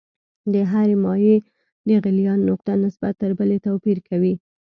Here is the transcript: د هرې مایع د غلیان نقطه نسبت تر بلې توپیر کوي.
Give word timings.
د 0.53 0.55
هرې 0.71 0.95
مایع 1.05 1.37
د 1.87 1.89
غلیان 2.03 2.39
نقطه 2.49 2.71
نسبت 2.83 3.13
تر 3.21 3.31
بلې 3.39 3.57
توپیر 3.67 3.97
کوي. 4.09 4.33